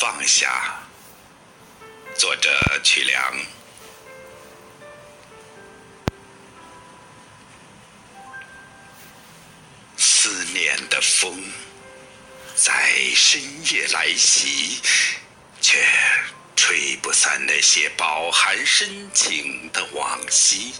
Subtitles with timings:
[0.00, 0.80] 放下。
[2.16, 2.50] 作者
[2.82, 3.36] 曲梁。
[9.98, 11.44] 思念的风
[12.56, 12.72] 在
[13.14, 14.80] 深夜来袭，
[15.60, 15.86] 却
[16.56, 20.72] 吹不散那些饱含深情的往昔。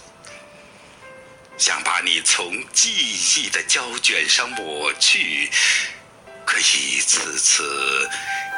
[1.59, 5.47] 想把你从记忆的胶卷上抹去，
[6.43, 8.09] 可一次次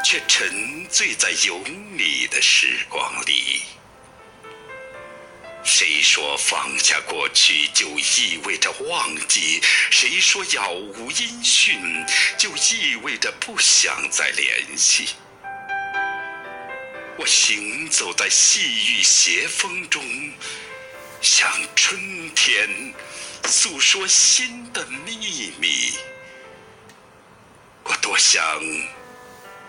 [0.04, 1.58] 却沉醉在有
[1.96, 3.64] 你的时光里。
[5.64, 9.62] 谁说放下过去就意味着忘记？
[9.90, 11.80] 谁说杳无音讯
[12.38, 15.16] 就意味着不想再联系？
[17.18, 20.04] 我行走在细雨斜风中，
[21.22, 22.94] 向春天
[23.46, 25.94] 诉说新的秘密。
[27.84, 28.44] 我多想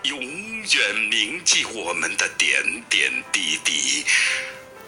[0.07, 4.05] 永远铭记我们的点点滴滴。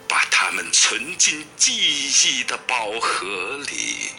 [0.09, 4.11] 把它们存进记忆的宝盒里。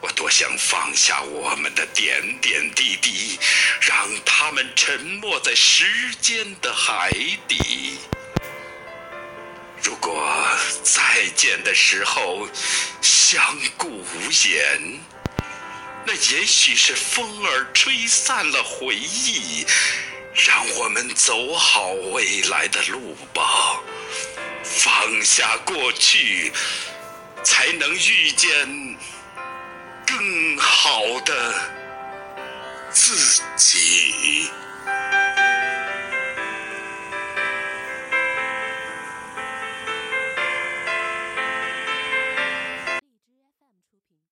[0.00, 3.36] 我多想放下我们的点点滴滴，
[3.80, 5.84] 让它们沉没在时
[6.20, 7.10] 间的海
[7.48, 7.98] 底。
[9.82, 10.32] 如果
[10.84, 12.48] 再见的时候
[13.02, 13.42] 相
[13.76, 15.00] 顾无言，
[16.06, 19.66] 那也许是风儿吹散了回忆，
[20.32, 23.80] 让我们走好未来的路吧。
[24.62, 26.52] 放下过去，
[27.42, 28.96] 才能遇见
[30.06, 31.54] 更好的
[32.92, 34.48] 自己。